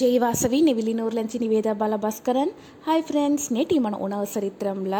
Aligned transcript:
ஜெய்வாசவி 0.00 0.58
நீ 0.62 0.72
Veda 1.48 1.72
Balabaskaran 1.72 2.50
hi 2.84 3.04
friends 3.06 3.44
நேற்று 3.52 3.76
மன 3.80 3.98
உணவு 3.98 4.24
சரித்திரமில் 4.32 4.96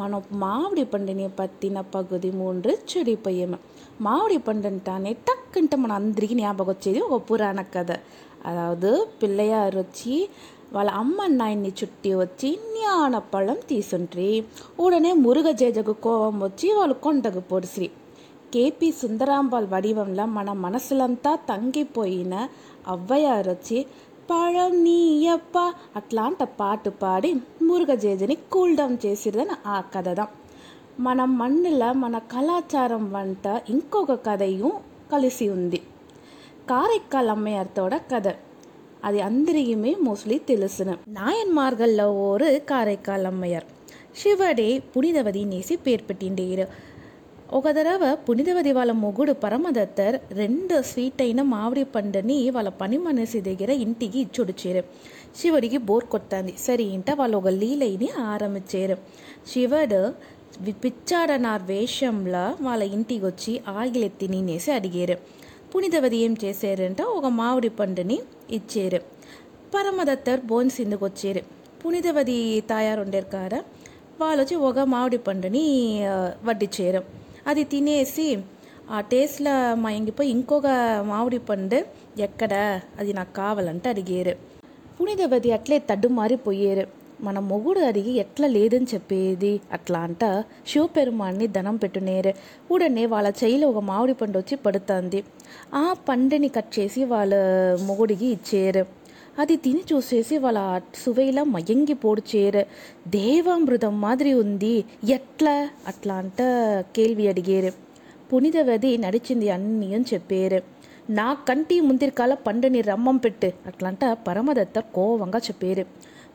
மன 0.00 0.18
மாவுடி 0.38 0.84
பண்டனை 0.84 1.28
பற்றின 1.38 1.82
பகுதி 1.90 2.30
மூன்று 2.32 2.72
செடி 2.84 3.14
பையமே 3.24 3.58
மாவுடி 4.00 4.38
பண்டன்ட்டானே 4.46 5.12
டக்குன்ட்டு 5.28 5.78
மன 5.78 5.94
அந்திரிக்கு 5.94 6.36
ஞாபகம் 6.36 6.80
செய்து 6.80 7.02
ஒரு 7.08 7.22
புராண 7.22 7.64
கதை 7.68 7.96
அதாவது 8.42 8.90
பிள்ளையா 9.20 9.60
வச்சு 9.74 10.16
வாழ 10.72 10.88
அம்மண்ணா 10.96 11.46
இன்னி 11.48 11.70
சுட்டி 11.74 12.12
வச்சு 12.14 12.50
ஞான 12.74 13.20
பழம் 13.30 13.66
தீசுன்றி 13.68 14.30
உடனே 14.78 15.12
முருக 15.22 15.54
ஜேஜகு 15.58 15.94
கோபம் 16.00 16.38
வச்சு 16.38 16.68
வாழ் 16.74 16.94
கொண்டகு 17.00 17.42
போடுச்சிரி 17.50 17.88
கேபி 18.52 18.88
சுந்தராம்பாள் 18.98 19.68
வடிவம்ல 19.70 20.24
மன 20.30 20.52
மனசுலந்தா 20.60 21.32
தங்கி 21.46 21.84
போயின 21.94 22.34
ஔவையார் 22.92 23.48
வச்சு 23.48 23.78
పళం 24.28 24.72
నీయప్ప 24.84 25.56
అట్లాంట 25.96 26.42
పాటు 26.58 26.90
పాడి 27.00 27.30
మురుగజేజని 27.62 28.36
కూల్ 28.48 28.72
డౌన్ 28.76 28.96
చేసిరదని 29.04 29.54
ఆ 29.66 29.76
కథదాం 29.94 30.30
మన 30.98 31.20
మన్నుల 31.34 31.84
మన 31.94 32.18
కళాచారం 32.30 33.04
వంట 33.12 33.46
ఇంకొక 33.68 34.14
కథయు 34.26 34.70
కలిసి 35.12 35.46
ఉంది 35.48 35.80
కారెక్కాల్ 36.68 37.30
అమ్మయార్తோட 37.30 37.94
కథ 38.12 38.28
அது 39.04 39.18
అందరిயுமே 39.20 39.92
மோஸ்ட்லி 40.06 40.38
తెలుసును 40.44 40.94
நாயன்மார்களில் 41.16 42.04
ஒரு 42.24 42.48
காரைக்கால் 42.70 43.26
அம்மையார் 43.26 43.66
சிவடே 44.14 44.70
புனிதவதி 44.92 45.42
நேசி 45.44 45.76
பேர் 45.82 46.06
பெட்டின்றீர் 46.08 46.64
ఒక 47.48 47.68
తడవ 47.70 48.04
పునిదేవది 48.26 48.70
వాళ్ళ 48.72 48.92
మొగుడు 48.92 49.32
పరమదత్తర్ 49.42 50.16
రెండు 50.32 50.76
స్వీట్ 50.82 51.20
అయిన 51.22 51.40
మామిడి 51.46 51.82
పండుని 51.84 52.38
వాళ్ళ 52.50 52.70
పని 52.80 52.96
మనిషి 52.98 53.40
దగ్గర 53.40 53.70
ఇంటికి 53.80 54.18
ఇచ్చొడిచారు 54.18 54.82
శివుడికి 55.36 55.78
బోర్ 55.78 56.06
కొట్టింది 56.08 56.52
సరే 56.58 56.84
ఇంట 56.90 57.10
వాళ్ళు 57.18 57.36
ఒక 57.36 57.50
లీలైని 57.54 58.08
ఆరంభించారు 58.24 58.96
శివుడు 59.52 60.00
పిచ్చాడనార్ 60.80 61.64
వేషంలో 61.68 62.44
వాళ్ళ 62.60 62.82
ఇంటికి 62.92 63.24
వచ్చి 63.24 63.54
ఆగిలెత్తి 63.74 64.28
నేనేసి 64.28 64.72
అడిగారు 64.72 65.16
పునిదేవది 65.72 66.18
ఏం 66.18 66.34
చేశారంటే 66.44 67.06
ఒక 67.10 67.30
మామిడి 67.32 67.70
పండుని 67.78 68.18
ఇచ్చారు 68.50 69.00
పరమదత్తర్ 69.74 70.42
బోన్స్ 70.46 70.80
ఇందుకొచ్చారు 70.80 71.42
పునిదేవది 71.82 72.36
తాయారుండారు 72.68 73.30
కారా 73.30 73.62
వాళ్ళు 74.20 74.40
వచ్చి 74.42 74.58
ఒక 74.62 74.78
మామిడి 74.88 75.20
పండుని 75.26 75.64
వడ్డిచ్చారు 76.44 77.02
అది 77.46 77.62
తినేసి 77.64 78.28
ఆ 78.90 78.98
టేస్ట్లో 79.10 79.54
మయంగిపోయి 79.76 80.28
ఇంకొక 80.30 80.68
మామిడి 81.06 81.38
పండు 81.48 81.78
ఎక్కడ 82.20 82.52
అది 82.98 83.12
నాకు 83.12 83.32
కావాలంటే 83.34 83.86
అడిగారు 83.88 84.34
పుణిదవతి 84.96 85.50
అట్లే 85.52 85.76
తడ్డుమారిపోయారు 85.88 86.84
మన 87.20 87.38
మొగుడు 87.48 87.80
అడిగి 87.80 88.12
ఎట్లా 88.18 88.46
లేదని 88.48 88.88
చెప్పేది 88.92 89.52
అట్లా 89.72 89.98
అంట 90.00 90.24
శివపెరుమాన్ని 90.66 91.46
ధనం 91.48 91.76
పెట్టునేరు 91.76 92.32
ఉడనే 92.70 93.04
వాళ్ళ 93.06 93.28
చెయ్యిలో 93.40 93.66
ఒక 93.68 93.82
మామిడి 93.84 94.14
పండు 94.14 94.36
వచ్చి 94.38 94.56
పడుతుంది 94.56 95.20
ఆ 95.74 95.84
పండుని 96.08 96.48
కట్ 96.48 96.72
చేసి 96.78 97.02
వాళ్ళ 97.04 97.34
మొగుడికి 97.86 98.28
ఇచ్చారు 98.28 98.82
అది 99.36 99.56
తిని 99.56 99.82
చూసేసి 99.90 100.36
వాళ్ళ 100.38 100.60
సువైలా 100.94 101.42
మయంగి 101.46 101.96
పొడిచేరు 102.02 102.62
దేవామృతం 103.08 103.94
మాదిరి 104.00 104.32
ఉంది 104.34 104.74
ఎట్లా 105.08 105.54
అట్లా 105.88 106.14
అంట 106.14 106.42
కేల్వి 106.96 107.26
అడిగారు 107.28 107.72
పునిదవది 108.32 108.92
నడిచింది 108.96 109.48
అన్నీ 109.50 109.90
చెప్పారు 110.12 110.60
నా 111.10 111.26
కంటి 111.48 111.76
ముందిరికాల 111.80 112.34
పండుని 112.46 112.80
రమ్మం 112.82 113.16
పెట్టు 113.16 113.48
అట్లంట 113.66 114.04
పరమదత్త 114.26 114.78
కోవంగా 114.94 115.40
చెప్పారు 115.40 115.84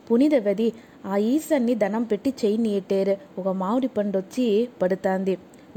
పునిదవది 0.08 0.68
ఆ 1.06 1.16
ఈసన్ని 1.28 1.74
ధనం 1.76 2.04
పెట్టి 2.04 2.30
చెయ్యి 2.42 2.60
నీటారు 2.62 3.16
ఒక 3.40 3.50
మామిడి 3.56 3.90
పండు 3.90 4.18
వచ్చి 4.18 4.46
పడుతాంది 4.82 5.34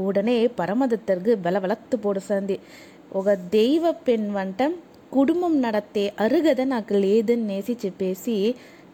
ఉడనే 0.01 0.37
పరమదత్తర్కు 0.59 1.35
బలవలత్తు 1.43 1.97
పొడుసంది 1.97 2.57
ఒక 3.17 3.29
దైవ 3.53 3.85
పెన్ 4.07 4.29
వంట 4.37 4.63
కుటుంబం 5.15 5.53
నడతే 5.61 6.05
అరుగద 6.21 6.61
నాకు 6.69 6.95
లేదని 6.99 7.45
నేసి 7.47 7.75
చెప్పేసి 7.83 8.37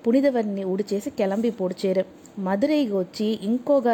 పునిదవరిని 0.05 0.65
ఉడిచేసి 0.65 1.09
కెలంబిపొడిచారు 1.11 2.03
మధురైకి 2.39 2.95
వచ్చి 2.95 3.29
ఇంకొక 3.43 3.89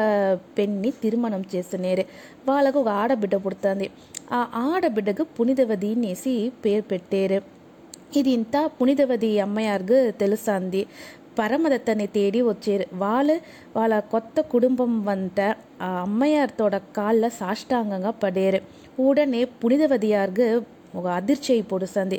పెన్ని 0.58 0.90
తిరుమణం 1.02 1.42
చేస్తున్నారు 1.54 2.04
వాళ్ళకు 2.48 2.78
ఒక 2.78 2.90
ఆడబిడ్డ 3.00 3.36
పుడుతుంది 3.36 3.86
ఆ 4.32 4.40
ఆడబిడ్డకు 4.64 5.24
పునిదవది 5.38 5.90
అనేసి 5.94 6.34
పేరు 6.64 6.84
పెట్టారు 6.90 7.38
ఇది 8.16 8.30
ఇంత 8.30 8.56
పునిదవది 8.76 9.30
అమ్మయారుకు 9.40 9.98
తెలుస్తుంది 10.20 10.82
పరమదత్తని 11.38 12.06
తేడి 12.12 12.40
వచ్చారు 12.44 12.84
వాళ్ళు 12.96 13.34
వాళ్ళ 13.76 13.94
కొత్త 14.12 14.40
కుటుంబం 14.52 14.92
వంట 15.04 15.40
ఆ 15.82 15.88
అమ్மையார்த்தோட 16.02 16.76
காலில் 16.96 17.34
சாஷ்டாங்கங்க 17.38 18.10
படேரு 18.22 18.60
உடனே 18.98 19.42
புனிதவதியாருக்கு 19.60 20.48
ఒక 20.96 21.06
పొడుస్తుంది 21.64 22.18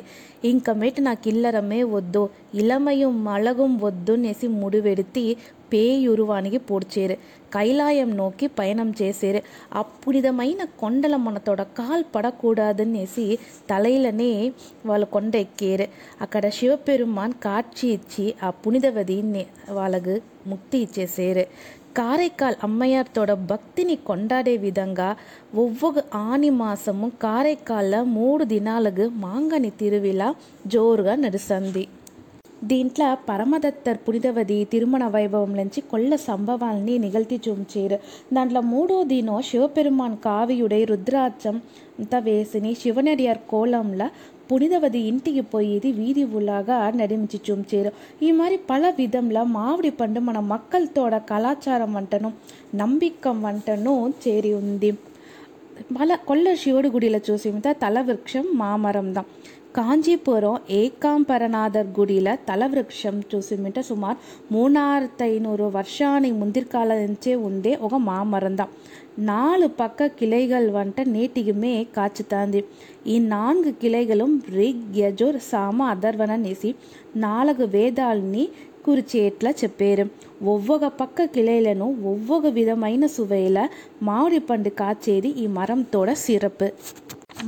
ఇంక 0.44 0.68
ఇంకమేటి 0.68 1.00
నాకు 1.00 1.24
ఇల్లరమే 1.28 1.78
వద్దు 1.88 2.22
ఇలమయం 2.54 3.12
మలగం 3.24 3.70
వద్దు 3.78 4.12
అనేసి 4.12 4.46
ముడివెడితి 4.52 5.22
పేయురువానికి 5.72 6.58
పూడ్చేరు 6.58 7.16
కైలాయం 7.54 8.10
నోకి 8.16 8.46
పయనం 8.48 8.88
చేసేరు 9.00 9.40
అప్పుడిదమైన 9.72 10.60
కొండల 10.80 11.16
మనతోడ 11.16 11.62
కాల్ 11.62 12.04
పడకూడదనేసి 12.14 13.26
తలైలనే 13.70 14.32
వాళ్ళు 14.86 15.06
కొండ 15.06 15.34
ఎక్కారు 15.36 15.86
అక్కడ 16.20 16.48
శివపెరుమాన్ 16.48 17.34
కాట్చి 17.42 17.86
ఇచ్చి 17.88 18.34
ఆ 18.42 18.50
పునిదవదిని 18.64 19.44
వాళ్ళకు 19.70 20.16
ముక్తి 20.46 20.78
ఇచ్చేసేరు 20.78 21.44
காரைக்கால் 21.98 22.56
அம்மையார்த்தோட 22.62 23.32
பக்தினி 23.48 23.94
கொண்டாடே 24.06 24.54
விதங்க 24.56 25.02
ஒவ்வொரு 25.54 26.00
ஆணி 26.22 26.50
மாசமும் 26.50 27.14
காரைக்காலில் 27.24 28.10
மூடு 28.10 28.44
தினாலுக்கு 28.44 29.06
மாங்கனி 29.22 29.72
திருவிழா 29.78 30.28
ஜோருగా 30.66 31.14
నడుస్తుంది 31.14 31.84
దీంట్లో 32.62 33.08
పరమదత్తర్ 33.28 33.98
పునిదవది 34.06 34.56
తిరుమణ 34.64 35.04
వైభవం 35.06 35.52
నుంచి 35.56 35.80
కొల్ల 35.90 36.14
సంభవాల్ని 36.22 36.94
నిగల్తి 36.98 37.36
చూంచారు 37.46 37.98
దాంట్లో 38.32 38.60
మూడో 38.62 38.86
మూడోదినో 38.90 39.34
శివపెరుమాన్ 39.40 40.14
కావియుడై 40.16 40.80
రుద్రాచం 40.84 41.56
అంతా 41.98 42.18
వేసిని 42.18 42.70
శివనడియార్ 42.74 43.40
కోలంలో 43.50 44.06
புனிதவதி 44.50 45.00
ఇంటికి 45.08 45.42
போய் 45.42 45.68
இது 45.72 45.88
வீதி 45.92 46.22
உள்ளாக 46.32 46.78
நடிமிச்சு 46.94 47.38
சுமிச்சேரும் 47.44 47.98
இது 48.22 48.32
மாதிரி 48.32 48.56
பல 48.66 48.90
விதம்ல 48.98 49.42
மாவடி 49.50 49.90
பண்டு 49.90 50.20
మన 50.20 50.40
மக்கள்తోட 50.46 51.18
కళాచారం 51.30 51.92
వంటను 51.92 52.30
నమ్మికం 52.74 53.38
వంటను 53.42 53.94
చేరి 54.26 54.52
ఉంది 54.54 54.90
మళ్ళా 55.92 56.16
కొల్ల 56.24 56.54
శివుడి 56.54 56.88
గుడిలో 56.88 57.20
చూసి 57.28 57.52
తల 57.80 58.00
వృక్షం 58.00 58.46
మామరం 58.56 59.08
தான் 59.12 59.30
காஞ்சிபுரம் 59.74 60.60
ஏகாம்பரநாதர் 60.68 61.90
குடியில் 61.92 62.38
தலவிருஷம் 62.46 63.20
சூசிமிட்ட 63.30 63.78
சுமார் 63.78 64.16
மூணாயிரத்து 64.52 65.24
ஐநூறு 65.24 65.70
வருஷானை 65.70 66.30
முந்திர்காலே 66.32 67.34
உண்டே 67.34 67.78
ஒரு 67.78 67.98
மாமரந்தான் 67.98 68.68
நாலு 69.16 69.70
பக்க 69.70 70.08
கிளைகள் 70.08 70.70
வந்துட்டு 70.70 71.04
நீட்டியுமே 71.06 71.90
காய்ச்சி 71.90 72.24
தந்து 72.28 72.64
இந்நான்கு 73.04 73.74
கிளைகளும் 73.80 74.42
ரிக் 74.50 74.84
யஜுர் 74.94 75.40
சாம 75.52 75.86
அதர்வன 75.94 76.38
நேசி 76.38 76.76
நாலகு 77.14 77.66
வேதாளினி 77.66 78.50
குறிச்சேட்டில் 78.86 79.58
செப்பேரு 79.60 80.10
ஒவ்வொரு 80.44 80.90
பக்க 80.96 81.26
கிளையிலும் 81.26 82.02
ஒவ்வொரு 82.02 82.52
விதமான 82.52 83.08
சுவையில் 83.16 83.72
மாவுடி 84.06 84.40
பண்டு 84.40 84.72
காய்ச்சேரி 84.74 85.32
இம்மரத்தோட 85.46 86.12
சிறப்பு 86.12 86.70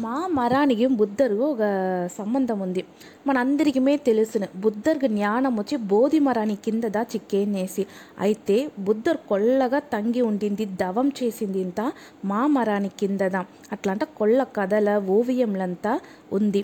మా 0.00 0.17
మరానికి 0.35 0.87
బుద్ధరుగు 0.87 1.45
ఒక 1.45 1.63
సంబంధం 2.19 2.59
ఉంది 2.61 2.83
మనందరికీ 3.27 3.81
తెలుసును 4.05 4.47
బుద్ధర్కి 4.57 5.09
జ్ఞానం 5.09 5.57
వచ్చి 5.57 5.77
బోధి 5.77 6.19
మరాని 6.19 6.57
కిందదా 6.57 7.03
చిక్కేనేసి 7.03 7.85
అయితే 8.21 8.57
బుద్ధర్ 8.79 9.19
కొల్లగా 9.29 9.79
తంగి 9.93 10.23
ఉండింది 10.23 10.65
దవం 10.81 11.09
చేసింది 11.23 11.61
ఇంత 11.61 11.93
మా 12.25 12.47
మరాని 12.47 12.91
కిందదా 13.01 13.43
అట్లా 13.73 13.93
అంట 13.93 14.05
కొల్ల 14.17 14.47
కథల 14.57 14.97
ఓవియంలంతా 15.09 16.01
ఉంది 16.33 16.64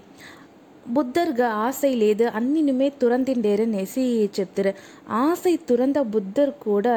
బుద్ధర్గ 0.95 1.43
ఆశ 1.59 1.81
లేదు 1.97 2.25
అన్నినిమే 2.35 2.89
తురందిండేరు 3.01 3.65
అనేసి 3.65 4.05
చెప్తారు 4.39 4.73
ఆశ 5.19 5.43
తురంద 5.69 5.99
బుద్ధర్ 6.13 6.53
కూడా 6.61 6.97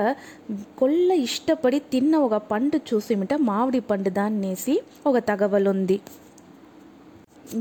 కొల్ల 0.77 1.11
ఇష్టపడి 1.23 1.79
తిన్న 1.91 2.15
ఒక 2.19 2.38
పండు 2.51 2.79
చూసిమిట 2.89 3.33
మామిడి 3.41 3.81
పండు 3.89 4.11
దాన్నేసి 4.11 4.75
ఒక 5.06 5.17
తగవలుంది 5.27 6.00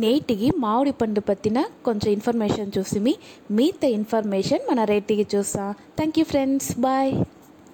నేటికి 0.00 0.49
మామిడి 0.59 0.93
పండు 0.93 1.21
పత్తిన 1.21 1.59
కొంచెం 1.85 2.09
ఇన్ఫర్మేషన్ 2.13 2.75
చూసిమి 2.79 3.15
మిగతా 3.51 3.89
ఇన్ఫర్మేషన్ 3.95 4.65
మన 4.71 4.85
రేటికి 4.85 5.27
చూస్తాం 5.35 5.71
థ్యాంక్ 5.97 6.19
యూ 6.19 6.25
ఫ్రెండ్స్ 6.25 6.73
బాయ్ 6.81 7.13